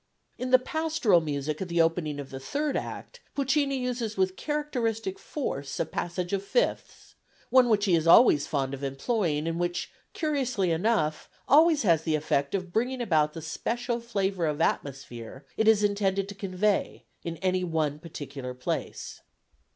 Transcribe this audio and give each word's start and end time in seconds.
In 0.39 0.49
the 0.49 0.57
pastoral 0.57 1.21
music 1.21 1.61
at 1.61 1.67
the 1.69 1.79
opening 1.79 2.19
of 2.19 2.31
the 2.31 2.39
third 2.39 2.75
act 2.75 3.19
Puccini 3.35 3.77
uses 3.77 4.17
with 4.17 4.35
characteristic 4.35 5.19
force 5.19 5.79
a 5.79 5.85
passage 5.85 6.33
of 6.33 6.41
fifths 6.43 7.13
one 7.51 7.69
which 7.69 7.85
he 7.85 7.93
is 7.93 8.07
always 8.07 8.47
very 8.47 8.49
fond 8.49 8.73
of 8.73 8.83
employing, 8.83 9.45
and 9.45 9.59
which, 9.59 9.91
curiously 10.13 10.71
enough, 10.71 11.29
always 11.47 11.83
has 11.83 12.01
the 12.01 12.15
effect 12.15 12.55
of 12.55 12.73
bringing 12.73 12.99
about 12.99 13.33
the 13.33 13.43
special 13.43 13.99
flavour 13.99 14.47
or 14.47 14.59
atmosphere 14.59 15.45
it 15.55 15.67
is 15.67 15.83
intended 15.83 16.27
to 16.29 16.33
convey 16.33 17.03
in 17.23 17.37
any 17.37 17.63
one 17.63 17.99
particular 17.99 18.55
place. 18.55 19.21